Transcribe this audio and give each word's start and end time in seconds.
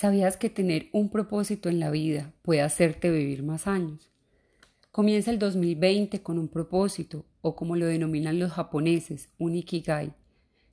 ¿Sabías 0.00 0.38
que 0.38 0.48
tener 0.48 0.88
un 0.92 1.10
propósito 1.10 1.68
en 1.68 1.78
la 1.78 1.90
vida 1.90 2.32
puede 2.40 2.62
hacerte 2.62 3.10
vivir 3.10 3.42
más 3.42 3.66
años? 3.66 4.10
Comienza 4.90 5.30
el 5.30 5.38
2020 5.38 6.22
con 6.22 6.38
un 6.38 6.48
propósito, 6.48 7.26
o 7.42 7.54
como 7.54 7.76
lo 7.76 7.84
denominan 7.84 8.38
los 8.38 8.52
japoneses, 8.52 9.28
un 9.36 9.56
ikigai, 9.56 10.14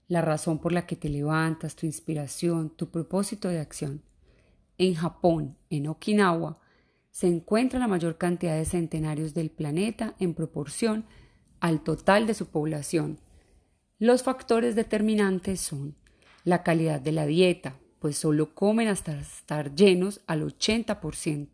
la 0.07 0.21
razón 0.21 0.59
por 0.59 0.71
la 0.71 0.87
que 0.87 0.95
te 0.95 1.09
levantas, 1.09 1.75
tu 1.75 1.85
inspiración, 1.85 2.69
tu 2.69 2.89
propósito 2.89 3.49
de 3.49 3.59
acción. 3.59 4.01
En 4.77 4.95
Japón, 4.95 5.57
en 5.69 5.89
Okinawa, 5.89 6.61
se 7.11 7.27
encuentra 7.27 7.79
la 7.79 7.89
mayor 7.89 8.17
cantidad 8.17 8.55
de 8.55 8.63
centenarios 8.63 9.33
del 9.33 9.49
planeta 9.49 10.15
en 10.19 10.35
proporción 10.35 11.03
al 11.59 11.83
total 11.83 12.27
de 12.27 12.33
su 12.33 12.45
población. 12.47 13.19
Los 13.99 14.23
factores 14.23 14.77
determinantes 14.77 15.59
son 15.59 15.97
la 16.45 16.63
calidad 16.63 17.01
de 17.01 17.11
la 17.11 17.25
dieta, 17.25 17.77
pues 17.99 18.17
solo 18.17 18.53
comen 18.53 18.87
hasta 18.87 19.19
estar 19.19 19.73
llenos 19.73 20.21
al 20.27 20.43
80%. 20.43 21.47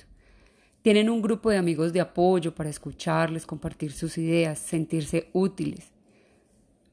Tienen 0.81 1.09
un 1.09 1.21
grupo 1.21 1.49
de 1.49 1.57
amigos 1.57 1.93
de 1.93 2.01
apoyo 2.01 2.53
para 2.53 2.69
escucharles, 2.69 3.45
compartir 3.45 3.93
sus 3.93 4.17
ideas, 4.17 4.59
sentirse 4.59 5.29
útiles. 5.31 5.91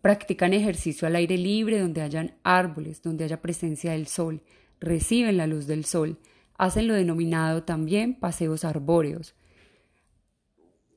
Practican 0.01 0.55
ejercicio 0.55 1.09
al 1.09 1.17
aire 1.17 1.37
libre 1.37 1.81
donde 1.81 2.01
hayan 2.01 2.35
árboles, 2.43 3.03
donde 3.03 3.25
haya 3.25 3.43
presencia 3.43 3.93
del 3.93 4.07
sol, 4.07 4.43
reciben 4.79 5.37
la 5.37 5.47
luz 5.47 5.67
del 5.67 5.85
sol, 5.85 6.19
hacen 6.57 6.87
lo 6.87 6.95
denominado 6.95 7.65
también 7.65 8.15
paseos 8.15 8.65
arbóreos. 8.65 9.35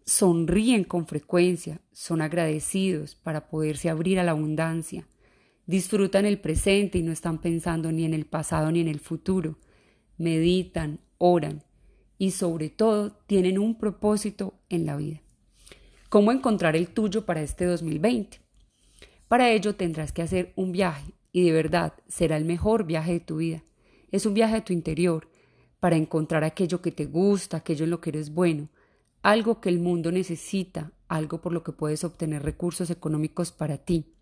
Sonríen 0.06 0.84
con 0.84 1.08
frecuencia, 1.08 1.82
son 1.92 2.22
agradecidos 2.22 3.16
para 3.16 3.48
poderse 3.48 3.90
abrir 3.90 4.20
a 4.20 4.24
la 4.24 4.32
abundancia 4.32 5.08
disfrutan 5.66 6.26
el 6.26 6.40
presente 6.40 6.98
y 6.98 7.04
no 7.04 7.12
están 7.12 7.40
pensando 7.40 7.92
ni 7.92 8.06
en 8.06 8.14
el 8.14 8.26
pasado 8.26 8.72
ni 8.72 8.82
en 8.82 8.88
el 8.88 9.00
futuro, 9.00 9.58
meditan, 10.18 11.00
oran 11.18 11.64
y 12.18 12.32
sobre 12.32 12.70
todo 12.70 13.12
tienen 13.28 13.58
un 13.58 13.78
propósito 13.78 14.54
en 14.70 14.86
la 14.86 14.98
vida. 14.98 15.22
¿Cómo 16.10 16.32
encontrar 16.32 16.76
el 16.76 16.90
tuyo 16.90 17.26
para 17.26 17.42
este 17.42 17.66
2020? 17.66 18.40
Para 19.28 19.50
ello 19.52 19.76
tendrás 19.76 20.12
que 20.12 20.22
hacer 20.22 20.54
un 20.56 20.72
viaje 20.72 21.14
y 21.32 21.44
de 21.46 21.52
verdad 21.52 21.94
será 22.08 22.38
el 22.38 22.46
mejor 22.46 22.86
viaje 22.86 23.14
de 23.14 23.20
tu 23.20 23.38
vida. 23.38 23.64
Es 24.12 24.26
un 24.26 24.36
viaje 24.36 24.58
a 24.58 24.64
tu 24.64 24.74
interior 24.74 25.28
para 25.80 25.96
encontrar 25.96 26.44
aquello 26.44 26.82
que 26.82 26.92
te 26.92 27.06
gusta, 27.06 27.58
aquello 27.58 27.86
en 27.86 27.90
lo 27.90 28.00
que 28.00 28.12
eres 28.12 28.34
bueno, 28.34 28.70
algo 29.24 29.60
que 29.60 29.70
el 29.70 29.80
mundo 29.80 30.12
necesita, 30.12 30.92
algo 31.08 31.42
por 31.42 31.52
lo 31.52 31.64
que 31.64 31.72
puedes 31.72 32.04
obtener 32.04 32.44
recursos 32.44 32.90
económicos 32.90 33.52
para 33.52 33.78
ti 33.78 34.13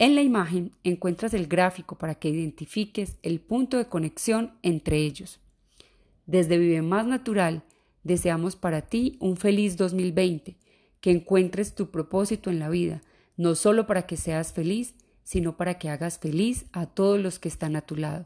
en 0.00 0.14
la 0.14 0.22
imagen 0.22 0.72
encuentras 0.82 1.34
el 1.34 1.46
gráfico 1.46 1.98
para 1.98 2.14
que 2.14 2.30
identifiques 2.30 3.18
el 3.22 3.38
punto 3.38 3.76
de 3.76 3.84
conexión 3.84 4.54
entre 4.62 4.96
ellos. 4.96 5.40
Desde 6.24 6.56
Vive 6.56 6.80
Más 6.80 7.06
Natural 7.06 7.64
deseamos 8.02 8.56
para 8.56 8.80
ti 8.80 9.18
un 9.20 9.36
feliz 9.36 9.76
2020, 9.76 10.56
que 11.02 11.10
encuentres 11.10 11.74
tu 11.74 11.90
propósito 11.90 12.48
en 12.48 12.58
la 12.58 12.70
vida, 12.70 13.02
no 13.36 13.54
solo 13.54 13.86
para 13.86 14.06
que 14.06 14.16
seas 14.16 14.54
feliz, 14.54 14.94
sino 15.22 15.58
para 15.58 15.74
que 15.74 15.90
hagas 15.90 16.18
feliz 16.18 16.64
a 16.72 16.86
todos 16.86 17.20
los 17.20 17.38
que 17.38 17.48
están 17.48 17.76
a 17.76 17.82
tu 17.82 17.94
lado. 17.94 18.24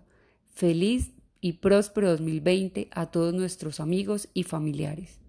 Feliz 0.53 1.11
y 1.41 1.55
próspero 1.55 2.09
2020 2.11 2.87
a 2.93 3.07
todos 3.07 3.35
nuestros 3.35 3.81
amigos 3.81 4.29
y 4.33 4.45
familiares. 4.45 5.24